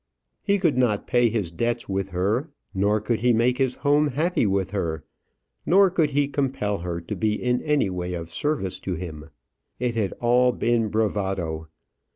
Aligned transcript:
He 0.41 0.57
could 0.57 0.79
not 0.79 1.05
pay 1.05 1.29
his 1.29 1.51
debts 1.51 1.87
with 1.87 2.09
her, 2.09 2.49
nor 2.73 2.99
could 2.99 3.19
he 3.19 3.33
make 3.33 3.59
his 3.59 3.75
home 3.85 4.07
happy 4.07 4.47
with 4.47 4.71
her, 4.71 5.03
nor 5.63 5.91
could 5.91 6.09
he 6.09 6.27
compel 6.27 6.79
her 6.79 6.99
to 7.01 7.15
be 7.15 7.33
in 7.35 7.61
any 7.61 7.91
way 7.91 8.15
of 8.15 8.33
service 8.33 8.79
to 8.79 8.95
him. 8.95 9.29
It 9.79 9.93
had 9.93 10.13
all 10.13 10.53
been 10.53 10.87
bravado. 10.89 11.67